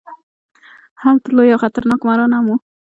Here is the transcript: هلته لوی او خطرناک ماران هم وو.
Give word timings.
هلته 1.03 1.29
لوی 1.37 1.49
او 1.53 1.61
خطرناک 1.63 2.01
ماران 2.07 2.31
هم 2.33 2.45
وو. 2.49 2.55